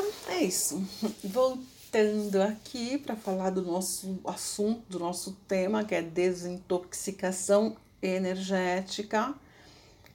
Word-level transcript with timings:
dia, 0.00 0.12
é 0.28 0.44
isso. 0.44 0.82
Voltando 1.24 2.42
aqui 2.42 2.98
para 2.98 3.16
falar 3.16 3.50
do 3.50 3.62
nosso 3.62 4.18
assunto, 4.24 4.82
do 4.88 4.98
nosso 4.98 5.36
tema, 5.46 5.84
que 5.84 5.94
é 5.94 6.02
desintoxicação 6.02 7.76
energética 8.02 9.34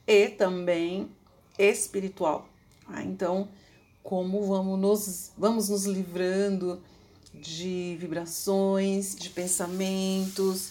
e 0.06 0.28
também 0.28 1.10
espiritual. 1.58 2.48
Ah, 2.88 3.02
então, 3.02 3.48
como 4.02 4.46
vamos 4.46 4.78
nos, 4.78 5.32
vamos 5.36 5.68
nos 5.68 5.84
livrando 5.84 6.80
de 7.34 7.96
vibrações, 8.00 9.14
de 9.14 9.30
pensamentos, 9.30 10.70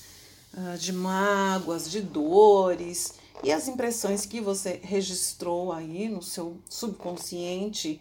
ah, 0.56 0.76
de 0.78 0.94
mágoas, 0.94 1.90
de 1.90 2.02
dores 2.02 3.14
e 3.44 3.52
as 3.52 3.68
impressões 3.68 4.26
que 4.26 4.40
você 4.40 4.80
registrou 4.82 5.72
aí 5.72 6.08
no 6.08 6.22
seu 6.22 6.58
subconsciente 6.70 8.00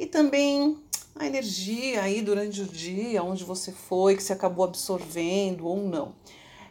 e 0.00 0.06
também 0.06 0.78
a 1.14 1.26
energia 1.26 2.02
aí 2.02 2.22
durante 2.22 2.62
o 2.62 2.66
dia, 2.66 3.22
onde 3.22 3.44
você 3.44 3.70
foi, 3.70 4.16
que 4.16 4.22
você 4.22 4.32
acabou 4.32 4.64
absorvendo 4.64 5.66
ou 5.66 5.76
não. 5.76 6.14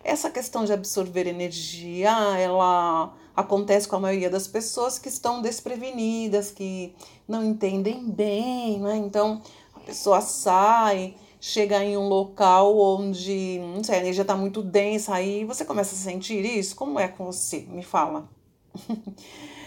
Essa 0.03 0.31
questão 0.31 0.65
de 0.65 0.73
absorver 0.73 1.27
energia, 1.27 2.09
ela 2.39 3.13
acontece 3.35 3.87
com 3.87 3.95
a 3.95 3.99
maioria 3.99 4.31
das 4.31 4.47
pessoas 4.47 4.97
que 4.97 5.09
estão 5.09 5.43
desprevenidas, 5.43 6.49
que 6.49 6.95
não 7.27 7.45
entendem 7.45 8.09
bem, 8.09 8.79
né? 8.79 8.97
Então 8.97 9.43
a 9.75 9.79
pessoa 9.81 10.21
sai, 10.21 11.13
chega 11.39 11.83
em 11.83 11.95
um 11.97 12.07
local 12.07 12.79
onde 12.79 13.59
não 13.59 13.83
sei, 13.83 13.97
a 13.97 13.99
energia 13.99 14.23
está 14.23 14.35
muito 14.35 14.63
densa, 14.63 15.13
aí 15.13 15.45
você 15.45 15.63
começa 15.63 15.93
a 15.93 15.97
sentir 15.99 16.43
isso? 16.43 16.75
Como 16.75 16.99
é 16.99 17.07
com 17.07 17.25
você? 17.25 17.59
Me 17.69 17.83
fala. 17.83 18.27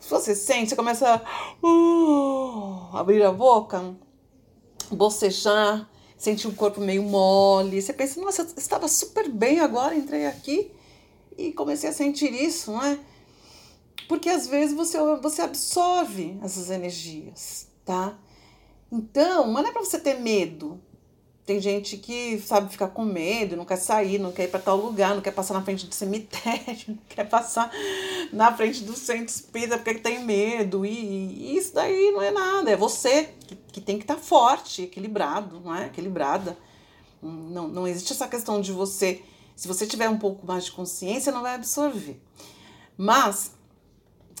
Se 0.00 0.08
você 0.08 0.34
sente, 0.34 0.70
você 0.70 0.76
começa 0.76 1.14
a 1.14 1.66
uh, 1.66 2.96
abrir 2.96 3.22
a 3.22 3.30
boca, 3.30 3.94
bocejar, 4.90 5.88
sentir 6.16 6.48
o 6.48 6.54
corpo 6.54 6.80
meio 6.80 7.02
mole. 7.02 7.80
Você 7.80 7.92
pensa, 7.92 8.20
nossa, 8.20 8.42
eu 8.42 8.48
estava 8.56 8.88
super 8.88 9.28
bem 9.28 9.60
agora, 9.60 9.94
entrei 9.94 10.26
aqui 10.26 10.72
e 11.36 11.52
comecei 11.52 11.90
a 11.90 11.92
sentir 11.92 12.32
isso, 12.32 12.72
não 12.72 12.82
é? 12.82 12.98
Porque 14.08 14.28
às 14.28 14.46
vezes 14.46 14.74
você, 14.74 14.98
você 15.22 15.42
absorve 15.42 16.38
essas 16.42 16.70
energias, 16.70 17.68
tá? 17.84 18.18
Então, 18.90 19.46
não 19.52 19.60
é 19.60 19.70
para 19.70 19.84
você 19.84 19.98
ter 20.00 20.18
medo, 20.18 20.80
tem 21.50 21.60
gente 21.60 21.96
que 21.96 22.38
sabe 22.38 22.70
ficar 22.70 22.86
com 22.86 23.04
medo, 23.04 23.56
não 23.56 23.64
quer 23.64 23.74
sair, 23.74 24.20
não 24.20 24.30
quer 24.30 24.44
ir 24.44 24.50
para 24.52 24.60
tal 24.60 24.76
lugar, 24.76 25.16
não 25.16 25.20
quer 25.20 25.32
passar 25.32 25.52
na 25.52 25.62
frente 25.62 25.84
do 25.84 25.92
cemitério, 25.92 26.78
não 26.86 26.98
quer 27.08 27.28
passar 27.28 27.72
na 28.32 28.56
frente 28.56 28.84
do 28.84 28.94
centro 28.94 29.26
espírita 29.26 29.76
porque 29.76 29.94
tem 29.94 30.24
medo. 30.24 30.86
E, 30.86 30.92
e, 30.92 31.56
isso 31.56 31.74
daí 31.74 32.12
não 32.12 32.22
é 32.22 32.30
nada, 32.30 32.70
é 32.70 32.76
você 32.76 33.34
que, 33.48 33.56
que 33.72 33.80
tem 33.80 33.96
que 33.98 34.04
estar 34.04 34.14
tá 34.14 34.20
forte, 34.20 34.82
equilibrado, 34.82 35.58
não 35.58 35.74
é? 35.74 35.86
Equilibrada. 35.86 36.56
Não, 37.20 37.66
não 37.66 37.84
existe 37.84 38.12
essa 38.12 38.28
questão 38.28 38.60
de 38.60 38.70
você, 38.70 39.20
se 39.56 39.66
você 39.66 39.88
tiver 39.88 40.08
um 40.08 40.18
pouco 40.18 40.46
mais 40.46 40.66
de 40.66 40.70
consciência, 40.70 41.32
não 41.32 41.42
vai 41.42 41.56
absorver. 41.56 42.22
Mas, 42.96 43.50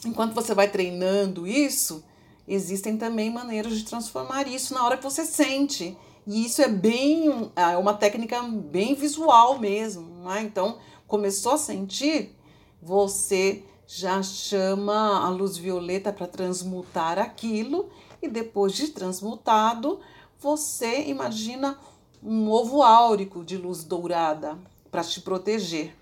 enquanto 0.06 0.32
você 0.32 0.54
vai 0.54 0.70
treinando 0.70 1.44
isso, 1.44 2.04
existem 2.46 2.96
também 2.96 3.32
maneiras 3.32 3.76
de 3.76 3.82
transformar 3.82 4.46
isso 4.46 4.72
na 4.72 4.84
hora 4.84 4.96
que 4.96 5.02
você 5.02 5.24
sente. 5.24 5.98
E 6.26 6.44
isso 6.44 6.62
é 6.62 6.68
bem, 6.68 7.50
é 7.56 7.76
uma 7.76 7.94
técnica 7.94 8.42
bem 8.42 8.94
visual 8.94 9.58
mesmo, 9.58 10.22
né? 10.24 10.42
Então, 10.42 10.78
começou 11.06 11.52
a 11.52 11.58
sentir, 11.58 12.36
você 12.80 13.64
já 13.86 14.22
chama 14.22 15.24
a 15.24 15.28
luz 15.28 15.56
violeta 15.56 16.12
para 16.12 16.26
transmutar 16.26 17.18
aquilo 17.18 17.90
e 18.22 18.28
depois 18.28 18.72
de 18.72 18.88
transmutado, 18.88 20.00
você 20.38 21.06
imagina 21.06 21.78
um 22.22 22.48
ovo 22.50 22.82
áurico 22.82 23.44
de 23.44 23.56
luz 23.56 23.82
dourada 23.82 24.58
para 24.90 25.02
te 25.02 25.20
proteger. 25.20 25.96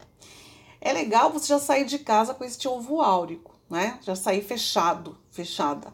É 0.81 0.93
legal 0.93 1.33
você 1.33 1.47
já 1.49 1.59
sair 1.59 1.85
de 1.85 1.99
casa 1.99 2.35
com 2.35 2.45
este 2.45 2.69
ovo 2.69 3.01
áurico, 3.01 3.55
né? 3.71 3.99
Já 4.03 4.15
sair 4.15 4.43
fechado, 4.43 5.17
fechada, 5.31 5.93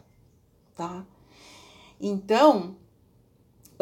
tá? 0.74 1.04
Então, 2.00 2.76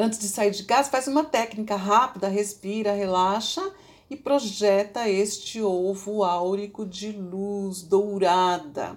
Antes 0.03 0.19
de 0.19 0.27
sair 0.27 0.51
de 0.51 0.65
casa, 0.65 0.91
faz 0.91 1.07
uma 1.07 1.23
técnica 1.23 1.77
rápida, 1.77 2.27
respira, 2.27 2.93
relaxa 2.93 3.63
e 4.11 4.17
projeta 4.17 5.09
este 5.09 5.63
ovo 5.63 6.25
áurico 6.25 6.85
de 6.85 7.13
luz 7.13 7.83
dourada. 7.83 8.97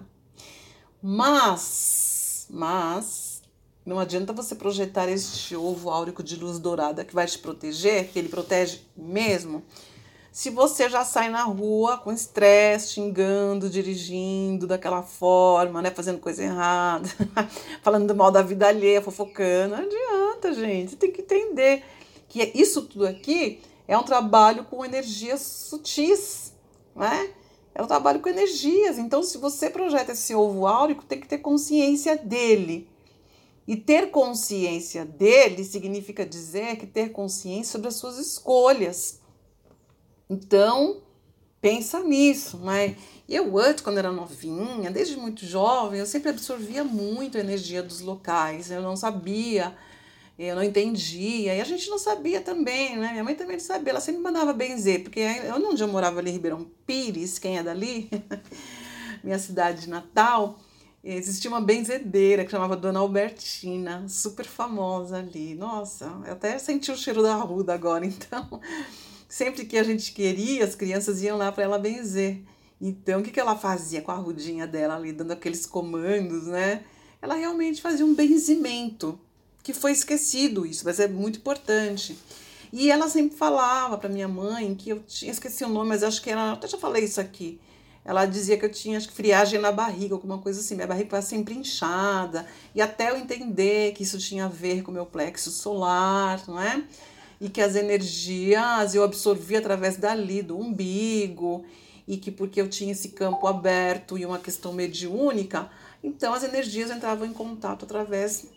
Mas, 1.00 2.48
mas, 2.50 3.44
não 3.86 4.00
adianta 4.00 4.34
você 4.34 4.56
projetar 4.56 5.08
este 5.08 5.56
ovo 5.56 5.92
áurico 5.92 6.24
de 6.24 6.38
luz 6.38 6.58
dourada 6.58 7.06
que 7.06 7.14
vai 7.14 7.28
te 7.28 7.38
proteger, 7.38 8.08
que 8.08 8.18
ele 8.18 8.28
protege 8.28 8.82
mesmo, 8.98 9.64
se 10.36 10.50
você 10.50 10.90
já 10.90 11.06
sai 11.06 11.30
na 11.30 11.44
rua 11.44 11.98
com 11.98 12.12
estresse, 12.12 12.94
xingando, 12.96 13.70
dirigindo 13.70 14.68
daquela 14.68 15.02
forma, 15.02 15.82
né, 15.82 15.92
fazendo 15.92 16.20
coisa 16.20 16.44
errada, 16.44 17.08
falando 17.82 18.14
mal 18.14 18.30
da 18.32 18.42
vida 18.42 18.68
alheia, 18.68 19.02
fofocando, 19.02 19.78
não 19.78 19.84
adianta, 19.84 20.25
gente. 20.54 20.92
Você 20.92 20.96
tem 20.96 21.12
que 21.12 21.22
entender 21.22 21.84
que 22.28 22.52
isso 22.56 22.84
tudo 22.84 23.08
aqui 23.08 23.62
é 23.88 23.98
um 23.98 24.04
trabalho 24.04 24.66
com 24.66 24.84
energias 24.84 25.42
sutis, 25.42 26.54
né? 26.96 27.32
É 27.74 27.84
um 27.84 27.88
trabalho 27.88 28.20
com 28.20 28.30
energias. 28.30 28.98
Então, 28.98 29.22
se 29.22 29.38
você 29.38 29.70
projeta 29.70 30.14
esse 30.14 30.34
ovo 30.34 30.66
áurico, 30.66 31.06
tem 31.06 31.20
que 31.20 31.28
ter 31.28 31.40
consciência 31.40 32.16
dele. 32.16 32.90
E 33.68 33.76
ter 33.76 34.12
consciência 34.12 35.04
dele 35.04 35.64
significa 35.64 36.26
dizer 36.26 36.78
que 36.78 36.86
ter 36.86 37.10
consciência 37.12 37.74
sobre 37.74 37.88
as 37.88 37.96
suas 37.96 38.18
escolhas 38.18 39.20
então, 40.30 41.04
pensa 41.62 42.00
nisso, 42.00 42.58
né? 42.58 42.96
Eu 43.28 43.58
antes, 43.58 43.84
quando 43.84 43.98
era 43.98 44.12
novinha, 44.12 44.92
desde 44.92 45.18
muito 45.18 45.46
jovem, 45.46 46.00
eu 46.00 46.06
sempre 46.06 46.30
absorvia 46.30 46.84
muito 46.84 47.38
a 47.38 47.42
energia 47.42 47.84
dos 47.84 48.02
locais. 48.02 48.72
Eu 48.72 48.82
não 48.82 48.96
sabia, 48.96 49.76
eu 50.38 50.56
não 50.56 50.64
entendia, 50.64 51.56
e 51.56 51.62
a 51.62 51.64
gente 51.64 51.90
não 51.90 51.98
sabia 51.98 52.42
também, 52.42 52.98
né? 52.98 53.12
Minha 53.12 53.24
mãe 53.24 53.36
também 53.36 53.56
não 53.56 53.64
sabia, 53.64 53.92
ela 53.92 54.02
sempre 54.02 54.22
mandava 54.22 54.52
benzer, 54.52 55.04
porque 55.04 55.20
eu, 55.20 55.56
onde 55.56 55.82
eu 55.82 55.88
morava 55.88 56.20
ali 56.20 56.30
em 56.30 56.34
Ribeirão 56.34 56.68
Pires, 56.86 57.40
quem 57.40 57.58
é 57.58 57.64
dali, 57.64 58.10
minha 59.24 59.40
cidade 59.40 59.82
de 59.82 59.90
Natal, 59.90 60.60
existia 61.04 61.50
uma 61.50 61.62
benzedeira 61.62 62.44
que 62.44 62.52
chamava 62.52 62.76
Dona 62.76 63.00
Albertina, 63.00 64.06
super 64.10 64.46
famosa 64.46 65.20
ali. 65.20 65.56
Nossa, 65.56 66.06
eu 66.26 66.34
até 66.34 66.58
senti 66.60 66.92
o 66.92 66.98
cheiro 66.98 67.24
da 67.24 67.36
ruda 67.36 67.74
agora, 67.74 68.04
então 68.06 68.60
sempre 69.30 69.66
que 69.66 69.78
a 69.78 69.84
gente 69.84 70.12
queria, 70.12 70.66
as 70.66 70.76
crianças 70.76 71.22
iam 71.22 71.38
lá 71.38 71.52
para 71.52 71.64
ela 71.64 71.80
benzer. 71.80 72.42
Então, 72.80 73.22
o 73.22 73.24
que, 73.24 73.32
que 73.32 73.40
ela 73.40 73.56
fazia 73.56 74.02
com 74.02 74.12
a 74.12 74.16
rudinha 74.16 74.68
dela 74.68 74.96
ali, 74.96 75.14
dando 75.14 75.32
aqueles 75.32 75.66
comandos, 75.66 76.46
né? 76.48 76.84
Ela 77.22 77.36
realmente 77.36 77.82
fazia 77.82 78.06
um 78.06 78.14
benzimento, 78.14 79.20
que 79.66 79.74
foi 79.74 79.92
esquecido 79.92 80.64
isso, 80.66 80.86
mas 80.86 81.00
é 81.00 81.08
muito 81.08 81.40
importante. 81.40 82.16
E 82.72 82.92
ela 82.92 83.10
sempre 83.10 83.36
falava 83.36 83.98
para 83.98 84.08
minha 84.08 84.28
mãe 84.28 84.76
que 84.76 84.92
eu 84.92 85.00
tinha, 85.00 85.32
esqueci 85.32 85.64
o 85.64 85.70
nome, 85.70 85.90
mas 85.90 86.04
acho 86.04 86.22
que 86.22 86.30
era, 86.30 86.52
até 86.52 86.68
já 86.68 86.78
falei 86.78 87.04
isso 87.04 87.20
aqui. 87.20 87.60
Ela 88.06 88.28
dizia 88.28 88.58
que 88.58 88.66
eu 88.66 88.72
tinha 88.72 88.98
acho 88.98 89.08
que 89.10 89.16
friagem 89.16 89.60
na 89.60 89.72
barriga, 89.72 90.14
alguma 90.14 90.38
coisa 90.38 90.60
assim. 90.60 90.76
Minha 90.76 90.86
barriga 90.86 91.08
estava 91.08 91.24
sempre 91.24 91.56
inchada. 91.56 92.46
E 92.76 92.82
até 92.82 93.10
eu 93.10 93.18
entender 93.18 93.94
que 93.94 94.04
isso 94.04 94.20
tinha 94.20 94.46
a 94.46 94.48
ver 94.48 94.84
com 94.84 94.92
o 94.92 94.94
meu 94.94 95.08
plexo 95.08 95.50
solar, 95.50 96.44
não 96.48 96.62
é? 96.62 96.84
e 97.40 97.50
que 97.50 97.62
as 97.62 97.76
energias 97.76 98.96
eu 98.96 99.04
absorvia 99.04 99.60
através 99.60 99.98
dali, 99.98 100.42
do 100.42 100.58
umbigo, 100.58 101.66
e 102.08 102.18
que 102.18 102.32
porque 102.32 102.62
eu 102.62 102.70
tinha 102.70 102.92
esse 102.92 103.10
campo 103.10 103.48
aberto 103.48 104.18
e 104.18 104.26
uma 104.26 104.40
questão 104.40 104.72
mediúnica, 104.72 105.70
então 106.04 106.34
as 106.34 106.44
energias 106.44 106.92
entravam 106.92 107.28
em 107.28 107.34
contato 107.34 107.84
através 107.84 108.48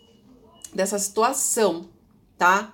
dessa 0.73 0.99
situação, 0.99 1.89
tá? 2.37 2.73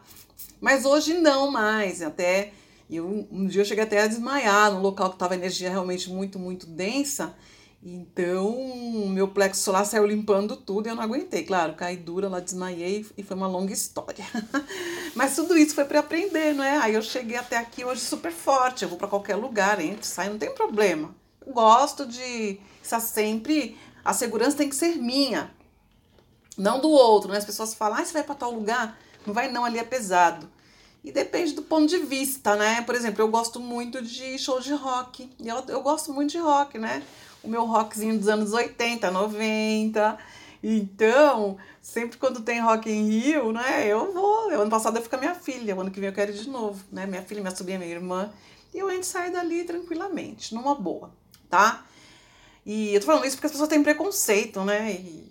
Mas 0.60 0.86
hoje 0.86 1.14
não 1.14 1.52
mais, 1.52 2.02
até 2.02 2.52
eu, 2.90 3.28
um 3.32 3.48
dia 3.48 3.62
eu 3.62 3.66
cheguei 3.66 3.84
até 3.84 4.02
a 4.02 4.08
desmaiar 4.08 4.72
num 4.72 4.82
local 4.82 5.10
que 5.10 5.16
estava 5.16 5.36
energia 5.36 5.70
realmente 5.70 6.10
muito, 6.10 6.40
muito 6.40 6.66
densa, 6.66 7.36
então, 7.88 9.08
meu 9.10 9.28
plexo 9.28 9.62
solar 9.62 9.86
saiu 9.86 10.08
limpando 10.08 10.58
tudo 10.58 10.88
e 10.88 10.90
eu 10.90 10.96
não 10.96 11.04
aguentei. 11.04 11.44
Claro, 11.44 11.76
caí 11.76 11.96
dura, 11.96 12.28
lá 12.28 12.40
desmaiei 12.40 13.06
e 13.16 13.22
foi 13.22 13.38
uma 13.38 13.46
longa 13.46 13.72
história. 13.72 14.26
Mas 15.14 15.36
tudo 15.36 15.56
isso 15.56 15.76
foi 15.76 15.86
para 15.86 16.00
aprender, 16.00 16.56
não 16.56 16.64
é? 16.64 16.78
Aí 16.78 16.96
eu 16.96 17.02
cheguei 17.04 17.38
até 17.38 17.58
aqui 17.58 17.86
hoje 17.86 18.02
super 18.02 18.32
forte. 18.32 18.82
Eu 18.82 18.90
vou 18.90 18.98
para 18.98 19.08
qualquer 19.08 19.36
lugar, 19.36 19.80
entro, 19.80 20.04
saio, 20.04 20.32
não 20.32 20.40
tem 20.40 20.52
problema. 20.56 21.16
Eu 21.46 21.54
gosto 21.54 22.08
de 22.08 22.60
estar 22.82 23.00
sempre. 23.00 23.78
A 24.04 24.14
segurança 24.14 24.58
tem 24.58 24.68
que 24.68 24.76
ser 24.76 24.96
minha, 24.96 25.52
não 26.58 26.80
do 26.80 26.90
outro, 26.90 27.32
né? 27.32 27.38
As 27.38 27.46
pessoas 27.46 27.74
falam, 27.74 28.00
ah, 28.00 28.06
você 28.06 28.14
vai 28.14 28.24
para 28.24 28.36
tal 28.36 28.52
lugar? 28.52 28.98
Não 29.26 29.34
vai, 29.34 29.52
não, 29.52 29.66
ali 29.66 29.80
é 29.80 29.84
pesado. 29.84 30.50
E 31.04 31.12
depende 31.12 31.54
do 31.54 31.62
ponto 31.62 31.88
de 31.88 32.00
vista, 32.00 32.56
né? 32.56 32.82
Por 32.82 32.96
exemplo, 32.96 33.22
eu 33.22 33.28
gosto 33.28 33.60
muito 33.60 34.02
de 34.02 34.38
show 34.40 34.60
de 34.60 34.74
rock. 34.74 35.30
E 35.40 35.48
eu, 35.48 35.64
eu 35.68 35.82
gosto 35.82 36.12
muito 36.12 36.32
de 36.32 36.40
rock, 36.40 36.80
né? 36.80 37.04
o 37.46 37.50
meu 37.50 37.66
rockzinho 37.66 38.18
dos 38.18 38.28
anos 38.28 38.52
80, 38.52 39.10
90. 39.12 40.18
Então, 40.64 41.58
sempre 41.82 42.18
quando 42.18 42.42
tem 42.42 42.60
Rock 42.60 42.90
in 42.90 43.08
Rio, 43.08 43.52
né, 43.52 43.88
eu 43.88 44.12
vou. 44.12 44.50
Ano 44.50 44.70
passado 44.70 44.98
eu 44.98 45.02
fui 45.02 45.10
com 45.10 45.16
a 45.16 45.20
minha 45.20 45.36
filha, 45.36 45.76
o 45.76 45.82
ano 45.82 45.92
que 45.92 46.00
vem 46.00 46.10
eu 46.10 46.16
quero 46.16 46.32
ir 46.32 46.40
de 46.40 46.50
novo, 46.50 46.84
né? 46.92 47.06
Minha 47.06 47.22
filha, 47.22 47.42
minha 47.42 47.56
sobrinha, 47.56 47.78
minha 47.78 47.92
irmã. 47.92 48.34
E 48.74 48.80
eu 48.80 48.90
entro 48.90 49.02
e 49.02 49.06
saio 49.06 49.32
dali 49.32 49.64
tranquilamente, 49.64 50.54
numa 50.56 50.74
boa, 50.74 51.12
tá? 51.50 51.86
E 52.66 52.94
eu 52.94 53.00
tô 53.00 53.06
falando 53.06 53.26
isso 53.26 53.36
porque 53.36 53.46
as 53.46 53.52
pessoas 53.52 53.70
têm 53.70 53.84
preconceito, 53.84 54.64
né? 54.64 54.92
E 54.92 55.30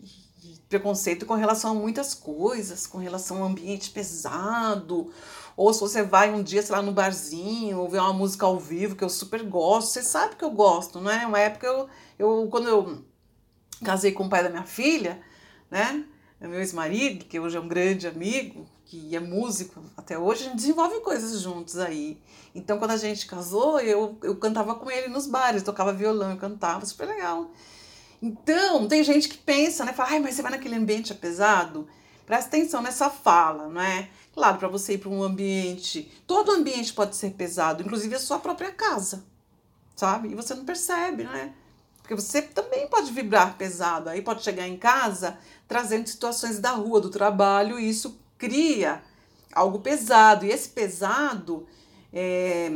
preconceito 0.68 1.26
com 1.26 1.34
relação 1.34 1.72
a 1.72 1.74
muitas 1.74 2.14
coisas, 2.14 2.86
com 2.86 2.98
relação 2.98 3.38
ao 3.38 3.48
ambiente 3.48 3.90
pesado, 3.90 5.10
ou 5.56 5.72
se 5.72 5.80
você 5.80 6.02
vai 6.02 6.32
um 6.32 6.42
dia, 6.42 6.62
sei 6.62 6.74
lá, 6.74 6.82
no 6.82 6.92
barzinho, 6.92 7.78
ouvir 7.78 7.98
uma 7.98 8.12
música 8.12 8.46
ao 8.46 8.58
vivo, 8.58 8.96
que 8.96 9.04
eu 9.04 9.08
super 9.08 9.42
gosto, 9.44 9.92
você 9.92 10.02
sabe 10.02 10.36
que 10.36 10.44
eu 10.44 10.50
gosto, 10.50 11.00
né? 11.00 11.24
Uma 11.26 11.38
época 11.38 11.66
eu, 11.66 11.88
eu 12.18 12.48
quando 12.50 12.68
eu 12.68 13.04
casei 13.84 14.12
com 14.12 14.24
o 14.24 14.28
pai 14.28 14.42
da 14.42 14.50
minha 14.50 14.64
filha, 14.64 15.20
né? 15.70 16.04
Meu 16.40 16.60
ex-marido, 16.60 17.24
que 17.24 17.40
hoje 17.40 17.56
é 17.56 17.60
um 17.60 17.68
grande 17.68 18.06
amigo, 18.06 18.66
que 18.84 19.16
é 19.16 19.20
músico 19.20 19.82
até 19.96 20.18
hoje, 20.18 20.42
a 20.42 20.44
gente 20.46 20.56
desenvolve 20.56 21.00
coisas 21.00 21.40
juntos 21.40 21.78
aí. 21.78 22.20
Então, 22.54 22.78
quando 22.78 22.90
a 22.90 22.96
gente 22.96 23.26
casou, 23.26 23.80
eu, 23.80 24.18
eu 24.22 24.36
cantava 24.36 24.74
com 24.74 24.90
ele 24.90 25.08
nos 25.08 25.26
bares, 25.26 25.62
tocava 25.62 25.92
violão, 25.92 26.32
eu 26.32 26.36
cantava, 26.36 26.84
super 26.84 27.08
legal. 27.08 27.50
Então, 28.24 28.88
tem 28.88 29.04
gente 29.04 29.28
que 29.28 29.36
pensa, 29.36 29.84
né? 29.84 29.92
Fala, 29.92 30.12
ai, 30.12 30.18
mas 30.18 30.34
você 30.34 30.40
vai 30.40 30.52
naquele 30.52 30.76
ambiente 30.76 31.12
é 31.12 31.14
pesado? 31.14 31.86
Presta 32.24 32.56
atenção 32.56 32.80
nessa 32.80 33.10
fala, 33.10 33.68
não 33.68 33.82
é? 33.82 34.08
Claro, 34.32 34.56
para 34.56 34.66
você 34.66 34.94
ir 34.94 34.98
para 34.98 35.10
um 35.10 35.22
ambiente, 35.22 36.10
todo 36.26 36.50
ambiente 36.50 36.94
pode 36.94 37.16
ser 37.16 37.32
pesado, 37.32 37.82
inclusive 37.82 38.14
a 38.14 38.18
sua 38.18 38.38
própria 38.38 38.72
casa, 38.72 39.26
sabe? 39.94 40.30
E 40.30 40.34
você 40.34 40.54
não 40.54 40.64
percebe, 40.64 41.24
né? 41.24 41.52
Porque 41.98 42.14
você 42.14 42.40
também 42.40 42.88
pode 42.88 43.12
vibrar 43.12 43.58
pesado, 43.58 44.08
aí 44.08 44.22
pode 44.22 44.42
chegar 44.42 44.66
em 44.66 44.78
casa 44.78 45.36
trazendo 45.68 46.08
situações 46.08 46.58
da 46.58 46.70
rua, 46.70 47.02
do 47.02 47.10
trabalho, 47.10 47.78
e 47.78 47.90
isso 47.90 48.18
cria 48.38 49.02
algo 49.52 49.80
pesado. 49.80 50.46
E 50.46 50.50
esse 50.50 50.70
pesado 50.70 51.66
é, 52.10 52.72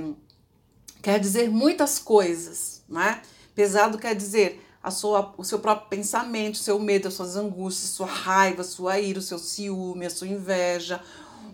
quer 1.01 1.19
dizer 1.19 1.49
muitas 1.49 1.99
coisas, 1.99 2.83
né? 2.87 3.23
Pesado 3.55 3.97
quer 3.97 4.15
dizer 4.15 4.68
a 4.83 4.91
sua, 4.91 5.35
o 5.37 5.45
seu 5.45 5.59
próprio 5.59 5.89
pensamento, 5.89 6.55
o 6.55 6.59
seu 6.59 6.79
medo, 6.79 7.09
as 7.09 7.15
suas 7.15 7.37
angústias, 7.37 7.91
sua 7.91 8.07
raiva, 8.07 8.63
sua 8.63 8.99
ira, 8.99 9.19
o 9.19 9.23
seu 9.23 9.39
ciúme, 9.39 10.07
a 10.07 10.11
sua 10.11 10.29
inveja, 10.29 11.03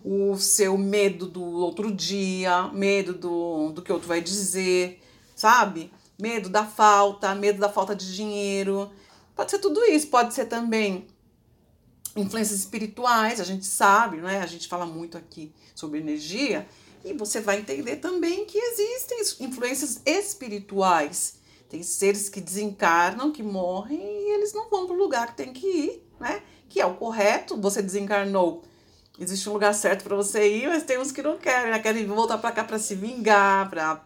o 0.04 0.36
seu 0.36 0.76
medo 0.76 1.26
do 1.26 1.42
outro 1.42 1.90
dia, 1.90 2.64
medo 2.68 3.14
do, 3.14 3.72
do 3.72 3.82
que 3.82 3.92
outro 3.92 4.08
vai 4.08 4.20
dizer, 4.20 5.00
sabe? 5.34 5.90
Medo 6.20 6.48
da 6.48 6.64
falta, 6.64 7.34
medo 7.34 7.58
da 7.58 7.68
falta 7.68 7.94
de 7.94 8.14
dinheiro. 8.14 8.90
Pode 9.34 9.50
ser 9.50 9.58
tudo 9.58 9.82
isso, 9.84 10.08
pode 10.08 10.34
ser 10.34 10.44
também 10.44 11.06
influências 12.14 12.60
espirituais, 12.60 13.40
a 13.40 13.44
gente 13.44 13.66
sabe, 13.66 14.18
né? 14.18 14.40
A 14.40 14.46
gente 14.46 14.68
fala 14.68 14.86
muito 14.86 15.18
aqui 15.18 15.52
sobre 15.74 15.98
energia, 15.98 16.68
e 17.04 17.12
você 17.12 17.40
vai 17.40 17.58
entender 17.58 17.96
também 17.96 18.44
que 18.46 18.56
existem 18.56 19.46
influências 19.46 20.00
espirituais. 20.06 21.36
Tem 21.68 21.82
seres 21.82 22.28
que 22.28 22.40
desencarnam, 22.40 23.32
que 23.32 23.42
morrem 23.42 24.00
e 24.00 24.34
eles 24.34 24.52
não 24.52 24.68
vão 24.68 24.86
para 24.86 24.94
o 24.94 24.98
lugar 24.98 25.28
que 25.28 25.36
tem 25.36 25.52
que 25.52 25.66
ir, 25.66 26.08
né? 26.20 26.42
Que 26.68 26.80
é 26.80 26.86
o 26.86 26.94
correto. 26.94 27.60
Você 27.60 27.82
desencarnou, 27.82 28.62
existe 29.18 29.48
um 29.48 29.52
lugar 29.52 29.74
certo 29.74 30.04
para 30.04 30.16
você 30.16 30.58
ir, 30.58 30.68
mas 30.68 30.82
tem 30.82 30.98
uns 30.98 31.10
que 31.10 31.22
não 31.22 31.38
querem, 31.38 31.70
né? 31.70 31.78
querem 31.78 32.06
voltar 32.06 32.38
para 32.38 32.52
cá 32.52 32.64
para 32.64 32.78
se 32.78 32.94
vingar, 32.94 33.68
para 33.70 34.04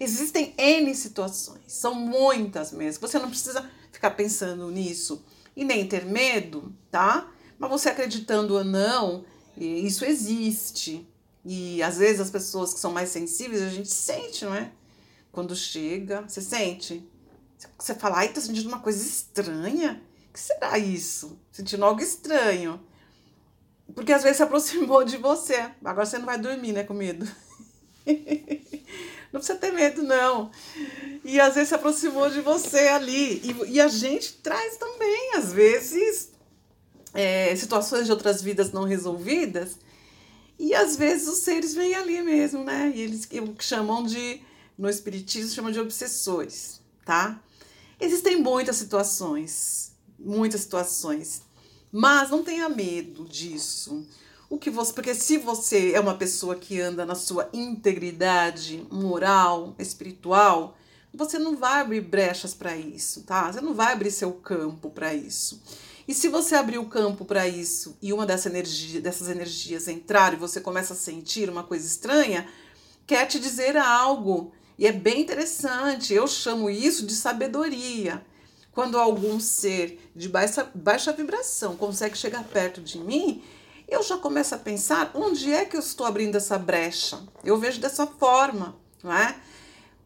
Existem 0.00 0.54
N 0.56 0.94
situações, 0.94 1.60
são 1.66 1.94
muitas 1.94 2.70
mesmo. 2.70 3.06
Você 3.06 3.18
não 3.18 3.28
precisa 3.28 3.68
ficar 3.90 4.12
pensando 4.12 4.70
nisso 4.70 5.24
e 5.56 5.64
nem 5.64 5.88
ter 5.88 6.04
medo, 6.04 6.72
tá? 6.88 7.28
Mas 7.58 7.70
você 7.70 7.88
acreditando 7.88 8.54
ou 8.54 8.62
não, 8.62 9.24
isso 9.56 10.04
existe. 10.04 11.04
E 11.44 11.82
às 11.82 11.98
vezes 11.98 12.20
as 12.20 12.30
pessoas 12.30 12.72
que 12.72 12.78
são 12.78 12.92
mais 12.92 13.08
sensíveis, 13.08 13.60
a 13.60 13.68
gente 13.68 13.88
sente, 13.88 14.44
não 14.44 14.54
é? 14.54 14.70
Quando 15.38 15.54
chega, 15.54 16.22
você 16.22 16.42
sente? 16.42 17.08
Você 17.78 17.94
fala, 17.94 18.16
ai, 18.16 18.32
tô 18.32 18.40
sentindo 18.40 18.66
uma 18.66 18.80
coisa 18.80 19.00
estranha. 19.00 20.02
O 20.28 20.32
que 20.32 20.40
será 20.40 20.76
isso? 20.76 21.38
Sentindo 21.52 21.84
algo 21.84 22.00
estranho. 22.00 22.80
Porque 23.94 24.12
às 24.12 24.24
vezes 24.24 24.38
se 24.38 24.42
aproximou 24.42 25.04
de 25.04 25.16
você. 25.16 25.70
Agora 25.84 26.04
você 26.04 26.18
não 26.18 26.26
vai 26.26 26.40
dormir, 26.40 26.72
né, 26.72 26.82
com 26.82 26.92
medo. 26.92 27.24
não 29.32 29.38
precisa 29.38 29.56
ter 29.60 29.70
medo, 29.70 30.02
não. 30.02 30.50
E 31.22 31.38
às 31.38 31.54
vezes 31.54 31.68
se 31.68 31.74
aproximou 31.76 32.28
de 32.28 32.40
você 32.40 32.88
ali. 32.88 33.40
E, 33.44 33.74
e 33.74 33.80
a 33.80 33.86
gente 33.86 34.38
traz 34.38 34.76
também, 34.76 35.36
às 35.36 35.52
vezes, 35.52 36.32
é, 37.14 37.54
situações 37.54 38.06
de 38.06 38.10
outras 38.10 38.42
vidas 38.42 38.72
não 38.72 38.82
resolvidas. 38.82 39.78
E 40.58 40.74
às 40.74 40.96
vezes 40.96 41.28
os 41.28 41.38
seres 41.38 41.74
vêm 41.74 41.94
ali 41.94 42.20
mesmo, 42.22 42.64
né? 42.64 42.92
E 42.92 43.02
eles 43.02 43.28
chamam 43.60 44.02
de, 44.02 44.42
no 44.78 44.88
Espiritismo, 44.88 45.50
chamam 45.50 45.72
de 45.72 45.80
obsessores, 45.80 46.80
tá? 47.04 47.42
Existem 48.00 48.40
muitas 48.40 48.76
situações, 48.76 49.92
muitas 50.18 50.60
situações. 50.60 51.42
Mas 51.90 52.30
não 52.30 52.44
tenha 52.44 52.68
medo 52.68 53.24
disso 53.24 54.06
o 54.48 54.58
que 54.58 54.70
você, 54.70 54.92
porque 54.92 55.14
se 55.14 55.36
você 55.36 55.92
é 55.92 56.00
uma 56.00 56.14
pessoa 56.14 56.54
que 56.54 56.80
anda 56.80 57.04
na 57.04 57.14
sua 57.14 57.50
integridade 57.52 58.86
moral, 58.90 59.74
espiritual, 59.78 60.76
você 61.12 61.38
não 61.38 61.56
vai 61.56 61.80
abrir 61.80 62.00
brechas 62.00 62.54
para 62.54 62.76
isso, 62.76 63.22
tá? 63.24 63.52
Você 63.52 63.60
não 63.60 63.74
vai 63.74 63.92
abrir 63.92 64.10
seu 64.10 64.32
campo 64.32 64.90
para 64.90 65.12
isso. 65.12 65.60
E 66.06 66.14
se 66.14 66.28
você 66.28 66.54
abrir 66.54 66.78
o 66.78 66.86
campo 66.86 67.24
para 67.24 67.46
isso 67.46 67.98
e 68.00 68.12
uma 68.12 68.24
dessa 68.24 68.48
energia, 68.48 69.00
dessas 69.00 69.28
energias 69.28 69.88
entrar 69.88 70.32
e 70.32 70.36
você 70.36 70.60
começa 70.60 70.94
a 70.94 70.96
sentir 70.96 71.50
uma 71.50 71.62
coisa 71.62 71.86
estranha, 71.86 72.48
quer 73.06 73.26
te 73.26 73.38
dizer 73.38 73.76
algo. 73.76 74.52
E 74.78 74.86
é 74.86 74.92
bem 74.92 75.20
interessante. 75.20 76.14
Eu 76.14 76.26
chamo 76.26 76.70
isso 76.70 77.04
de 77.04 77.14
sabedoria. 77.14 78.24
Quando 78.72 78.96
algum 78.96 79.40
ser 79.40 80.10
de 80.14 80.28
baixa, 80.28 80.70
baixa 80.72 81.12
vibração 81.12 81.76
consegue 81.76 82.16
chegar 82.16 82.44
perto 82.44 82.80
de 82.80 82.98
mim, 82.98 83.42
eu 83.88 84.02
já 84.02 84.16
começo 84.16 84.54
a 84.54 84.58
pensar 84.58 85.10
onde 85.14 85.52
é 85.52 85.64
que 85.64 85.74
eu 85.74 85.80
estou 85.80 86.06
abrindo 86.06 86.36
essa 86.36 86.56
brecha. 86.56 87.20
Eu 87.42 87.58
vejo 87.58 87.80
dessa 87.80 88.06
forma, 88.06 88.76
não 89.02 89.12
é? 89.12 89.36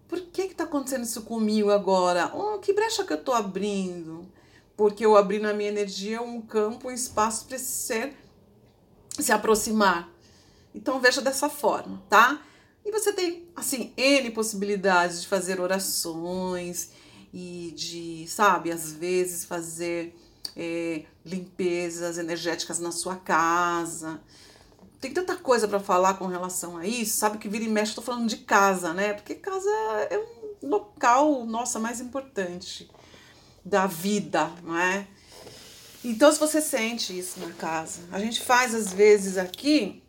Por 0.08 0.20
que 0.20 0.42
está 0.42 0.64
acontecendo 0.64 1.04
isso 1.04 1.22
comigo 1.22 1.70
agora? 1.70 2.30
Oh, 2.34 2.58
que 2.58 2.72
brecha 2.72 3.04
que 3.04 3.12
eu 3.12 3.18
estou 3.18 3.34
abrindo? 3.34 4.26
Porque 4.76 5.04
eu 5.04 5.16
abri 5.16 5.38
na 5.38 5.52
minha 5.52 5.68
energia 5.68 6.22
um 6.22 6.40
campo, 6.40 6.88
um 6.88 6.92
espaço 6.92 7.44
para 7.44 7.56
esse 7.56 7.70
ser 7.70 8.16
se 9.18 9.32
aproximar. 9.32 10.08
Então 10.74 11.00
veja 11.00 11.20
dessa 11.20 11.50
forma, 11.50 12.02
tá? 12.08 12.40
E 12.84 12.90
você 12.90 13.12
tem, 13.12 13.48
assim, 13.54 13.92
N 13.96 14.30
possibilidades 14.30 15.22
de 15.22 15.28
fazer 15.28 15.60
orações 15.60 16.90
e 17.32 17.72
de, 17.76 18.26
sabe, 18.28 18.70
às 18.70 18.92
vezes 18.92 19.44
fazer 19.44 20.14
é, 20.56 21.04
limpezas 21.24 22.18
energéticas 22.18 22.78
na 22.78 22.92
sua 22.92 23.16
casa. 23.16 24.20
Tem 25.00 25.12
tanta 25.12 25.36
coisa 25.36 25.66
para 25.66 25.80
falar 25.80 26.14
com 26.14 26.26
relação 26.26 26.76
a 26.76 26.86
isso, 26.86 27.16
sabe 27.16 27.38
que 27.38 27.48
vira 27.48 27.64
e 27.64 27.68
mexe, 27.68 27.90
estou 27.90 28.04
falando 28.04 28.28
de 28.28 28.38
casa, 28.38 28.92
né? 28.92 29.14
Porque 29.14 29.34
casa 29.34 29.70
é 30.10 30.18
um 30.62 30.68
local, 30.68 31.44
nossa, 31.44 31.78
mais 31.78 32.00
importante 32.00 32.90
da 33.64 33.86
vida, 33.86 34.50
não 34.62 34.76
é? 34.76 35.06
Então, 36.04 36.30
se 36.32 36.38
você 36.38 36.60
sente 36.60 37.16
isso 37.16 37.38
na 37.40 37.52
casa, 37.52 38.00
a 38.10 38.18
gente 38.18 38.40
faz 38.40 38.74
às 38.74 38.92
vezes 38.92 39.38
aqui, 39.38 40.01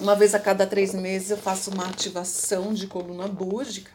uma 0.00 0.14
vez 0.16 0.34
a 0.34 0.38
cada 0.38 0.66
três 0.66 0.94
meses, 0.94 1.30
eu 1.30 1.36
faço 1.36 1.70
uma 1.70 1.86
ativação 1.86 2.72
de 2.72 2.86
coluna 2.86 3.28
búrgica, 3.28 3.90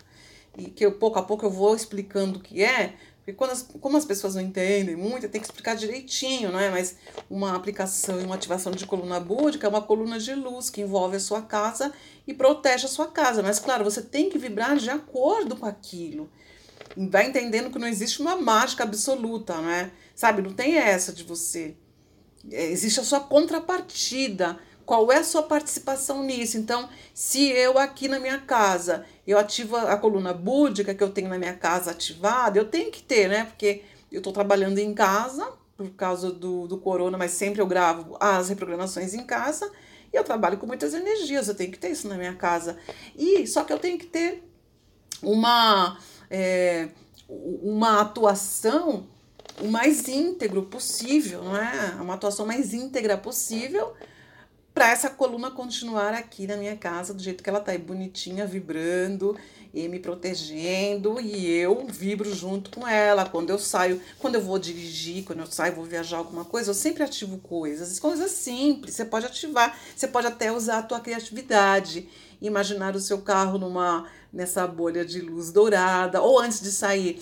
e 0.58 0.70
que 0.70 0.86
eu 0.86 0.94
pouco 0.94 1.20
a 1.20 1.24
pouco 1.24 1.46
eu 1.46 1.52
vou 1.52 1.76
explicando 1.76 2.40
o 2.40 2.42
que 2.42 2.64
é, 2.64 2.96
porque 3.28 3.36
quando 3.36 3.52
as, 3.52 3.62
como 3.62 3.98
as 3.98 4.06
pessoas 4.06 4.36
não 4.36 4.42
entendem 4.42 4.96
muito, 4.96 5.28
tem 5.28 5.42
que 5.42 5.48
explicar 5.48 5.76
direitinho, 5.76 6.50
não 6.50 6.58
é? 6.58 6.70
Mas 6.70 6.96
uma 7.30 7.58
aplicação 7.58 8.22
e 8.22 8.24
uma 8.24 8.36
ativação 8.36 8.72
de 8.72 8.86
coluna 8.86 9.20
búdica 9.20 9.68
é 9.68 9.70
uma 9.70 9.82
coluna 9.82 10.18
de 10.18 10.34
luz 10.34 10.70
que 10.70 10.80
envolve 10.80 11.18
a 11.18 11.20
sua 11.20 11.42
casa 11.42 11.92
e 12.26 12.34
protege 12.34 12.86
a 12.86 12.90
sua 12.90 13.08
casa. 13.08 13.44
Mas, 13.44 13.60
claro, 13.60 13.84
você 13.84 14.02
tem 14.02 14.30
que 14.30 14.38
vibrar 14.38 14.78
de 14.78 14.90
acordo 14.90 15.58
com 15.58 15.66
aquilo. 15.66 16.30
Vai 16.96 17.28
entendendo 17.28 17.70
que 17.70 17.78
não 17.78 17.88
existe 17.90 18.22
uma 18.22 18.38
mágica 18.38 18.84
absoluta, 18.86 19.58
não 19.58 19.72
é? 19.72 19.92
Sabe, 20.16 20.42
não 20.42 20.54
tem 20.54 20.78
essa 20.78 21.12
de 21.12 21.26
você. 21.26 21.76
É, 22.50 22.72
existe 22.72 23.02
a 23.02 23.04
sua 23.04 23.20
contrapartida 23.20 24.58
qual 24.88 25.12
é 25.12 25.18
a 25.18 25.24
sua 25.24 25.44
participação 25.44 26.24
nisso? 26.24 26.58
Então, 26.58 26.88
se 27.14 27.50
eu 27.50 27.78
aqui 27.78 28.08
na 28.08 28.22
minha 28.22 28.40
casa, 28.40 29.06
eu 29.28 29.38
ativo 29.38 29.76
a 29.76 29.98
coluna 29.98 30.34
búdica 30.34 30.96
que 30.96 31.04
eu 31.04 31.10
tenho 31.10 31.28
na 31.28 31.38
minha 31.38 31.54
casa 31.54 31.92
ativada, 31.92 32.58
eu 32.58 32.64
tenho 32.64 32.90
que 32.90 33.04
ter, 33.04 33.28
né? 33.28 33.44
Porque 33.44 33.84
eu 34.10 34.20
estou 34.20 34.32
trabalhando 34.32 34.78
em 34.78 34.94
casa, 34.94 35.46
por 35.76 35.90
causa 35.90 36.32
do, 36.32 36.70
do 36.70 36.78
corona, 36.78 37.18
mas 37.18 37.32
sempre 37.32 37.62
eu 37.62 37.68
gravo 37.68 38.16
as 38.18 38.48
reprogramações 38.48 39.14
em 39.14 39.26
casa, 39.26 39.70
e 40.14 40.16
eu 40.16 40.24
trabalho 40.24 40.58
com 40.58 40.66
muitas 40.66 40.94
energias, 40.94 41.50
eu 41.50 41.56
tenho 41.56 41.70
que 41.70 41.78
ter 41.78 41.90
isso 41.90 42.08
na 42.08 42.16
minha 42.16 42.36
casa. 42.36 42.78
E 43.14 43.46
só 43.46 43.66
que 43.66 43.74
eu 43.74 43.80
tenho 43.80 44.00
que 44.00 44.06
ter 44.06 44.42
uma, 45.22 46.00
é, 46.30 46.88
uma 47.28 48.00
atuação 48.00 49.06
o 49.60 49.68
mais 49.68 50.08
íntegro 50.08 50.64
possível, 50.64 51.44
não 51.44 51.58
é? 51.58 51.98
Uma 52.00 52.14
atuação 52.14 52.46
mais 52.46 52.74
íntegra 52.74 53.18
possível 53.18 53.94
para 54.78 54.92
essa 54.92 55.10
coluna 55.10 55.50
continuar 55.50 56.14
aqui 56.14 56.46
na 56.46 56.56
minha 56.56 56.78
casa 56.78 57.12
do 57.12 57.20
jeito 57.20 57.44
que 57.44 57.50
ela 57.50 57.60
tá 57.60 57.72
aí, 57.72 57.80
bonitinha, 57.80 58.46
vibrando 58.46 59.36
e 59.74 59.88
me 59.88 59.98
protegendo 59.98 61.20
e 61.20 61.50
eu 61.50 61.88
vibro 61.88 62.32
junto 62.32 62.70
com 62.70 62.88
ela. 62.88 63.26
Quando 63.28 63.50
eu 63.50 63.58
saio, 63.58 64.00
quando 64.20 64.36
eu 64.36 64.42
vou 64.42 64.60
dirigir, 64.60 65.24
quando 65.24 65.40
eu 65.40 65.48
saio, 65.48 65.74
vou 65.74 65.84
viajar 65.84 66.18
alguma 66.18 66.46
coisa, 66.46 66.70
eu 66.70 66.76
sempre 66.76 67.02
ativo 67.02 67.40
coisas, 67.40 68.00
coisas 68.00 68.30
simples. 68.30 68.94
Você 68.94 69.04
pode 69.04 69.26
ativar, 69.26 69.76
você 69.96 70.08
pode 70.08 70.28
até 70.28 70.52
usar 70.52 70.78
a 70.78 70.84
tua 70.84 71.00
criatividade, 71.00 72.08
imaginar 72.40 72.96
o 72.96 73.00
seu 73.00 73.18
carro 73.18 73.58
numa 73.58 74.08
nessa 74.32 74.68
bolha 74.68 75.04
de 75.04 75.22
luz 75.22 75.52
dourada 75.52 76.22
ou 76.22 76.38
antes 76.40 76.62
de 76.62 76.72
sair 76.72 77.20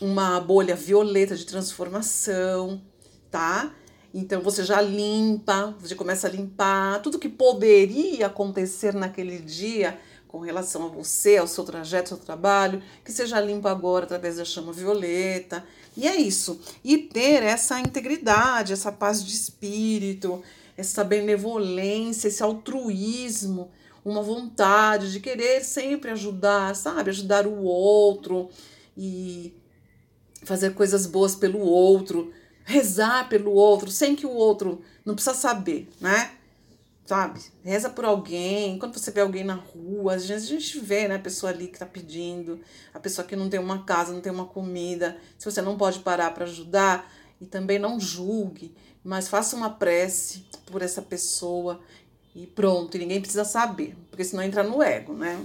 uma 0.00 0.38
bolha 0.38 0.76
violeta 0.76 1.34
de 1.34 1.46
transformação, 1.46 2.80
tá? 3.28 3.74
Então 4.14 4.42
você 4.42 4.62
já 4.62 4.80
limpa, 4.80 5.74
você 5.80 5.94
começa 5.94 6.26
a 6.26 6.30
limpar 6.30 7.00
tudo 7.00 7.18
que 7.18 7.28
poderia 7.28 8.26
acontecer 8.26 8.94
naquele 8.94 9.38
dia 9.38 9.98
com 10.28 10.38
relação 10.38 10.86
a 10.86 10.88
você, 10.88 11.36
ao 11.36 11.46
seu 11.46 11.62
trajeto, 11.62 12.14
ao 12.14 12.16
seu 12.16 12.26
trabalho, 12.26 12.82
que 13.04 13.12
seja 13.12 13.40
limpo 13.40 13.68
agora 13.68 14.04
através 14.04 14.36
da 14.36 14.44
chama 14.44 14.72
violeta. 14.72 15.64
E 15.96 16.08
é 16.08 16.16
isso. 16.16 16.60
E 16.82 16.96
ter 16.96 17.42
essa 17.42 17.78
integridade, 17.78 18.72
essa 18.72 18.90
paz 18.90 19.22
de 19.22 19.34
espírito, 19.34 20.42
essa 20.76 21.04
benevolência, 21.04 22.28
esse 22.28 22.42
altruísmo, 22.42 23.70
uma 24.04 24.22
vontade 24.22 25.12
de 25.12 25.20
querer 25.20 25.62
sempre 25.62 26.10
ajudar, 26.10 26.74
sabe? 26.74 27.10
Ajudar 27.10 27.46
o 27.46 27.62
outro 27.62 28.48
e 28.96 29.54
fazer 30.44 30.74
coisas 30.74 31.06
boas 31.06 31.36
pelo 31.36 31.60
outro, 31.60 32.32
rezar 32.64 33.28
pelo 33.28 33.52
outro, 33.52 33.90
sem 33.90 34.14
que 34.14 34.26
o 34.26 34.30
outro 34.30 34.82
não 35.04 35.14
precisa 35.14 35.34
saber, 35.34 35.88
né? 36.00 36.32
Sabe? 37.04 37.40
Reza 37.64 37.90
por 37.90 38.04
alguém. 38.04 38.78
Quando 38.78 38.98
você 38.98 39.10
vê 39.10 39.20
alguém 39.20 39.44
na 39.44 39.54
rua, 39.54 40.14
às 40.14 40.26
vezes 40.26 40.48
a 40.48 40.52
gente 40.52 40.78
vê, 40.78 41.08
né, 41.08 41.16
a 41.16 41.18
pessoa 41.18 41.50
ali 41.50 41.66
que 41.68 41.78
tá 41.78 41.86
pedindo, 41.86 42.60
a 42.94 43.00
pessoa 43.00 43.26
que 43.26 43.34
não 43.34 43.50
tem 43.50 43.58
uma 43.58 43.84
casa, 43.84 44.12
não 44.12 44.20
tem 44.20 44.32
uma 44.32 44.46
comida. 44.46 45.16
Se 45.38 45.50
você 45.50 45.60
não 45.60 45.76
pode 45.76 45.98
parar 45.98 46.32
para 46.32 46.44
ajudar, 46.44 47.10
e 47.42 47.46
também 47.46 47.76
não 47.76 47.98
julgue, 47.98 48.72
mas 49.02 49.26
faça 49.26 49.56
uma 49.56 49.68
prece 49.68 50.44
por 50.64 50.80
essa 50.80 51.02
pessoa 51.02 51.80
e 52.36 52.46
pronto, 52.46 52.96
e 52.96 53.00
ninguém 53.00 53.20
precisa 53.20 53.44
saber, 53.44 53.96
porque 54.08 54.24
senão 54.24 54.44
entra 54.44 54.62
no 54.62 54.80
ego, 54.80 55.12
né? 55.12 55.44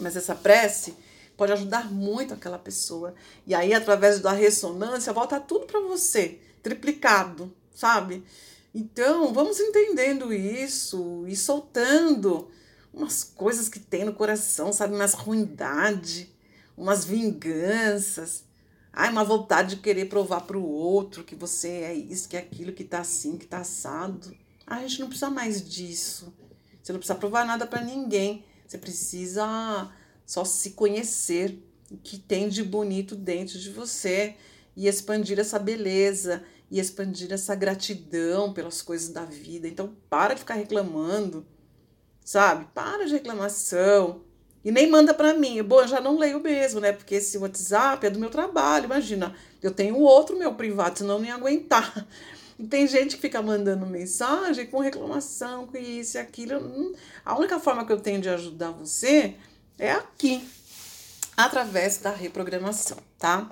Mas 0.00 0.16
essa 0.16 0.34
prece 0.34 0.96
pode 1.38 1.52
ajudar 1.52 1.90
muito 1.90 2.34
aquela 2.34 2.58
pessoa. 2.58 3.14
E 3.46 3.54
aí, 3.54 3.72
através 3.72 4.20
da 4.20 4.32
ressonância, 4.32 5.12
volta 5.12 5.38
tudo 5.38 5.66
para 5.66 5.80
você, 5.80 6.40
triplicado, 6.62 7.54
sabe? 7.72 8.24
Então, 8.74 9.32
vamos 9.32 9.60
entendendo 9.60 10.32
isso 10.32 11.24
e 11.28 11.36
soltando 11.36 12.50
umas 12.92 13.22
coisas 13.22 13.68
que 13.68 13.78
tem 13.78 14.04
no 14.04 14.12
coração, 14.12 14.72
sabe? 14.72 14.96
Umas 14.96 15.14
ruindade, 15.14 16.34
umas 16.76 17.04
vinganças. 17.04 18.42
Ai, 18.92 19.08
uma 19.10 19.22
vontade 19.22 19.76
de 19.76 19.82
querer 19.82 20.06
provar 20.06 20.40
para 20.40 20.58
o 20.58 20.68
outro 20.68 21.22
que 21.22 21.36
você 21.36 21.68
é 21.68 21.94
isso, 21.94 22.28
que 22.28 22.36
é 22.36 22.40
aquilo, 22.40 22.72
que 22.72 22.82
tá 22.82 22.98
assim, 22.98 23.38
que 23.38 23.46
tá 23.46 23.58
assado. 23.58 24.36
A 24.66 24.80
gente 24.80 24.98
não 24.98 25.06
precisa 25.06 25.30
mais 25.30 25.62
disso. 25.62 26.34
Você 26.82 26.92
não 26.92 26.98
precisa 26.98 27.18
provar 27.18 27.46
nada 27.46 27.64
para 27.64 27.80
ninguém. 27.80 28.44
Você 28.66 28.76
precisa 28.76 29.88
só 30.28 30.44
se 30.44 30.72
conhecer 30.72 31.58
o 31.90 31.96
que 31.96 32.18
tem 32.18 32.50
de 32.50 32.62
bonito 32.62 33.16
dentro 33.16 33.58
de 33.58 33.70
você 33.70 34.34
e 34.76 34.86
expandir 34.86 35.40
essa 35.40 35.58
beleza 35.58 36.44
e 36.70 36.78
expandir 36.78 37.32
essa 37.32 37.54
gratidão 37.54 38.52
pelas 38.52 38.82
coisas 38.82 39.08
da 39.08 39.24
vida. 39.24 39.66
Então, 39.66 39.96
para 40.10 40.34
de 40.34 40.40
ficar 40.40 40.52
reclamando, 40.52 41.46
sabe? 42.22 42.68
Para 42.74 43.06
de 43.06 43.14
reclamação. 43.14 44.20
E 44.62 44.70
nem 44.70 44.90
manda 44.90 45.14
para 45.14 45.32
mim. 45.32 45.62
Bom, 45.62 45.80
eu 45.80 45.88
já 45.88 45.98
não 45.98 46.18
leio 46.18 46.40
mesmo, 46.40 46.78
né? 46.78 46.92
Porque 46.92 47.14
esse 47.14 47.38
WhatsApp 47.38 48.06
é 48.06 48.10
do 48.10 48.18
meu 48.18 48.28
trabalho. 48.28 48.84
Imagina, 48.84 49.34
eu 49.62 49.70
tenho 49.70 49.96
outro 49.98 50.38
meu 50.38 50.52
privado, 50.54 50.98
senão 50.98 51.14
eu 51.14 51.20
não 51.20 51.26
ia 51.26 51.36
aguentar. 51.36 52.06
E 52.58 52.66
tem 52.66 52.86
gente 52.86 53.16
que 53.16 53.22
fica 53.22 53.40
mandando 53.40 53.86
mensagem 53.86 54.66
com 54.66 54.80
reclamação, 54.80 55.66
com 55.66 55.78
isso 55.78 56.18
e 56.18 56.20
aquilo. 56.20 56.58
Hum, 56.58 56.92
a 57.24 57.38
única 57.38 57.58
forma 57.58 57.86
que 57.86 57.92
eu 57.92 58.00
tenho 58.00 58.20
de 58.20 58.28
ajudar 58.28 58.72
você 58.72 59.36
é 59.78 59.92
aqui, 59.92 60.48
através 61.36 61.98
da 61.98 62.10
reprogramação, 62.10 62.98
tá? 63.18 63.50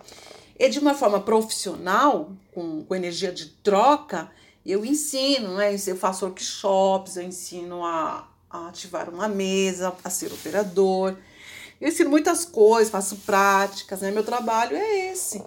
E 0.59 0.69
de 0.69 0.79
uma 0.79 0.95
forma 0.95 1.21
profissional, 1.21 2.33
com, 2.53 2.83
com 2.85 2.95
energia 2.95 3.31
de 3.31 3.47
troca, 3.47 4.31
eu 4.65 4.85
ensino, 4.85 5.57
né? 5.57 5.75
Eu 5.87 5.97
faço 5.97 6.25
workshops, 6.25 7.17
eu 7.17 7.23
ensino 7.23 7.85
a, 7.85 8.29
a 8.51 8.69
ativar 8.69 9.09
uma 9.09 9.29
mesa, 9.29 9.95
a 10.03 10.11
ser 10.11 10.33
operador. 10.33 11.17
Eu 11.81 11.89
ensino 11.89 12.11
muitas 12.11 12.45
coisas, 12.45 12.91
faço 12.91 13.17
práticas, 13.19 14.01
né? 14.01 14.11
Meu 14.11 14.25
trabalho 14.25 14.77
é 14.77 15.11
esse. 15.11 15.43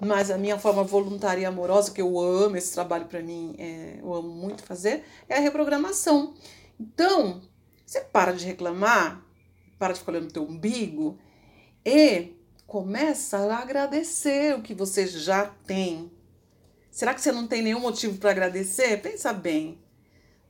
Mas 0.00 0.30
a 0.30 0.38
minha 0.38 0.58
forma 0.58 0.84
voluntária 0.84 1.42
e 1.42 1.44
amorosa, 1.44 1.90
que 1.90 2.00
eu 2.00 2.18
amo, 2.18 2.56
esse 2.56 2.72
trabalho 2.72 3.06
para 3.06 3.20
mim, 3.20 3.54
é, 3.58 3.98
eu 4.00 4.14
amo 4.14 4.28
muito 4.28 4.62
fazer, 4.62 5.04
é 5.28 5.36
a 5.36 5.40
reprogramação. 5.40 6.34
Então, 6.78 7.42
você 7.84 8.00
para 8.00 8.32
de 8.32 8.44
reclamar, 8.44 9.22
para 9.78 9.92
de 9.92 10.00
ficar 10.00 10.12
olhando 10.12 10.28
o 10.28 10.32
teu 10.32 10.42
umbigo 10.42 11.18
e 11.84 12.32
começa 12.66 13.38
a 13.38 13.58
agradecer 13.58 14.54
o 14.54 14.62
que 14.62 14.74
você 14.74 15.06
já 15.06 15.46
tem. 15.46 16.10
Será 16.90 17.12
que 17.12 17.20
você 17.20 17.32
não 17.32 17.46
tem 17.46 17.62
nenhum 17.62 17.80
motivo 17.80 18.18
para 18.18 18.30
agradecer? 18.30 19.02
Pensa 19.02 19.32
bem, 19.32 19.78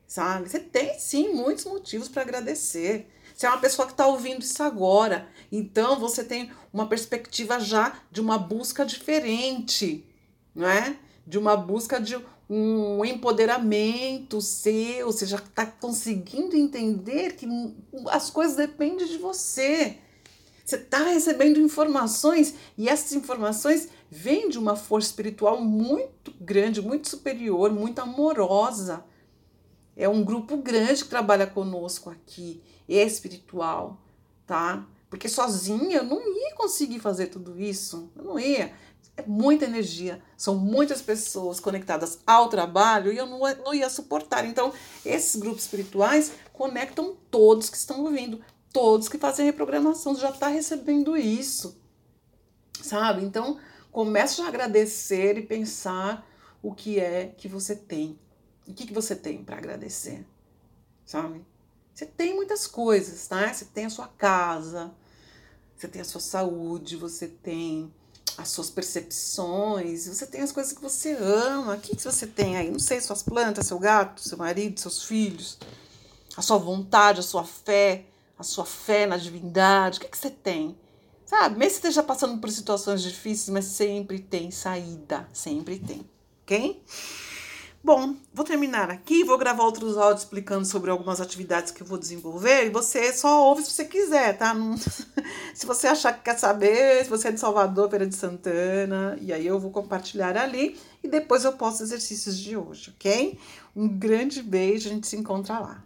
sabe? 0.06 0.48
Você 0.48 0.60
tem 0.60 0.98
sim 0.98 1.32
muitos 1.34 1.64
motivos 1.64 2.08
para 2.08 2.22
agradecer. 2.22 3.10
Você 3.34 3.46
é 3.46 3.48
uma 3.48 3.60
pessoa 3.60 3.86
que 3.86 3.92
está 3.92 4.06
ouvindo 4.06 4.42
isso 4.42 4.62
agora, 4.62 5.28
então 5.50 5.98
você 5.98 6.22
tem 6.22 6.52
uma 6.72 6.86
perspectiva 6.86 7.58
já 7.58 7.98
de 8.10 8.20
uma 8.20 8.38
busca 8.38 8.84
diferente, 8.84 10.06
não 10.54 10.68
é? 10.68 10.96
De 11.26 11.36
uma 11.36 11.56
busca 11.56 12.00
de 12.00 12.16
um 12.48 13.04
empoderamento 13.04 14.40
seu, 14.40 15.06
você 15.06 15.26
já 15.26 15.36
está 15.36 15.64
conseguindo 15.66 16.56
entender 16.56 17.36
que 17.36 17.46
as 18.08 18.30
coisas 18.30 18.56
dependem 18.56 19.06
de 19.06 19.18
você. 19.18 19.98
Você 20.64 20.76
está 20.76 20.98
recebendo 21.04 21.60
informações 21.60 22.54
e 22.76 22.88
essas 22.88 23.12
informações 23.12 23.88
vêm 24.10 24.48
de 24.48 24.58
uma 24.58 24.76
força 24.76 25.08
espiritual 25.08 25.60
muito 25.60 26.32
grande, 26.40 26.80
muito 26.80 27.08
superior, 27.08 27.70
muito 27.70 27.98
amorosa. 27.98 29.04
É 29.96 30.08
um 30.08 30.24
grupo 30.24 30.56
grande 30.56 31.04
que 31.04 31.10
trabalha 31.10 31.46
conosco 31.46 32.10
aqui, 32.10 32.62
é 32.88 33.02
espiritual, 33.02 34.02
tá? 34.46 34.86
Porque 35.08 35.28
sozinha 35.28 35.98
eu 35.98 36.04
não 36.04 36.20
ia 36.26 36.54
conseguir 36.54 36.98
fazer 36.98 37.26
tudo 37.26 37.60
isso, 37.60 38.10
eu 38.16 38.24
não 38.24 38.38
ia 38.38 38.72
é 39.16 39.22
muita 39.26 39.64
energia, 39.64 40.20
são 40.36 40.56
muitas 40.56 41.00
pessoas 41.00 41.60
conectadas 41.60 42.18
ao 42.26 42.48
trabalho 42.48 43.12
e 43.12 43.16
eu 43.16 43.26
não, 43.26 43.40
não 43.62 43.72
ia 43.72 43.88
suportar. 43.88 44.44
Então, 44.44 44.72
esses 45.04 45.36
grupos 45.36 45.62
espirituais 45.62 46.32
conectam 46.52 47.16
todos 47.30 47.70
que 47.70 47.76
estão 47.76 48.02
ouvindo, 48.02 48.40
todos 48.72 49.08
que 49.08 49.18
fazem 49.18 49.46
reprogramação, 49.46 50.16
já 50.16 50.30
está 50.30 50.48
recebendo 50.48 51.16
isso, 51.16 51.80
sabe? 52.82 53.24
Então, 53.24 53.58
comece 53.92 54.42
a 54.42 54.48
agradecer 54.48 55.38
e 55.38 55.42
pensar 55.42 56.28
o 56.60 56.74
que 56.74 56.98
é 56.98 57.32
que 57.36 57.46
você 57.46 57.76
tem. 57.76 58.18
O 58.66 58.72
que, 58.72 58.86
que 58.86 58.94
você 58.94 59.14
tem 59.14 59.44
para 59.44 59.58
agradecer, 59.58 60.26
sabe? 61.04 61.44
Você 61.94 62.06
tem 62.06 62.34
muitas 62.34 62.66
coisas, 62.66 63.28
tá? 63.28 63.52
Você 63.52 63.66
tem 63.66 63.84
a 63.84 63.90
sua 63.90 64.08
casa, 64.08 64.92
você 65.76 65.86
tem 65.86 66.00
a 66.00 66.04
sua 66.04 66.20
saúde, 66.20 66.96
você 66.96 67.28
tem 67.28 67.92
as 68.36 68.48
suas 68.48 68.70
percepções, 68.70 70.06
você 70.06 70.26
tem 70.26 70.40
as 70.40 70.50
coisas 70.50 70.72
que 70.72 70.82
você 70.82 71.12
ama. 71.12 71.74
O 71.74 71.80
que, 71.80 71.94
que 71.94 72.02
você 72.02 72.26
tem 72.26 72.56
aí? 72.56 72.70
Não 72.70 72.78
sei, 72.78 73.00
suas 73.00 73.22
plantas, 73.22 73.66
seu 73.66 73.78
gato, 73.78 74.20
seu 74.20 74.36
marido, 74.36 74.80
seus 74.80 75.04
filhos, 75.04 75.58
a 76.36 76.42
sua 76.42 76.58
vontade, 76.58 77.20
a 77.20 77.22
sua 77.22 77.44
fé, 77.44 78.06
a 78.38 78.42
sua 78.42 78.64
fé 78.64 79.06
na 79.06 79.16
divindade. 79.16 79.98
O 79.98 80.00
que, 80.00 80.08
que 80.08 80.18
você 80.18 80.30
tem? 80.30 80.76
Sabe? 81.24 81.56
Mesmo 81.56 81.80
que 81.80 81.86
esteja 81.86 82.02
passando 82.02 82.40
por 82.40 82.50
situações 82.50 83.02
difíceis, 83.02 83.48
mas 83.50 83.64
sempre 83.66 84.18
tem 84.18 84.50
saída. 84.50 85.28
Sempre 85.32 85.78
tem. 85.78 86.04
Ok? 86.42 86.82
Bom, 87.84 88.16
vou 88.32 88.46
terminar 88.46 88.90
aqui, 88.90 89.22
vou 89.24 89.36
gravar 89.36 89.62
outros 89.62 89.98
áudios 89.98 90.22
explicando 90.22 90.64
sobre 90.64 90.90
algumas 90.90 91.20
atividades 91.20 91.70
que 91.70 91.82
eu 91.82 91.86
vou 91.86 91.98
desenvolver 91.98 92.64
e 92.64 92.70
você 92.70 93.12
só 93.12 93.46
ouve 93.46 93.62
se 93.62 93.72
você 93.72 93.84
quiser, 93.84 94.38
tá? 94.38 94.54
Não... 94.54 94.74
se 95.52 95.66
você 95.66 95.88
achar 95.88 96.14
que 96.14 96.22
quer 96.22 96.38
saber, 96.38 97.04
se 97.04 97.10
você 97.10 97.28
é 97.28 97.32
de 97.32 97.38
Salvador, 97.38 97.90
Feira 97.90 98.06
de 98.06 98.14
Santana, 98.14 99.18
e 99.20 99.34
aí 99.34 99.46
eu 99.46 99.60
vou 99.60 99.70
compartilhar 99.70 100.34
ali 100.34 100.80
e 101.02 101.08
depois 101.08 101.44
eu 101.44 101.52
posto 101.52 101.82
os 101.82 101.82
exercícios 101.82 102.38
de 102.38 102.56
hoje, 102.56 102.90
ok? 102.96 103.38
Um 103.76 103.86
grande 103.86 104.42
beijo, 104.42 104.88
a 104.88 104.92
gente 104.92 105.06
se 105.06 105.16
encontra 105.16 105.58
lá. 105.58 105.84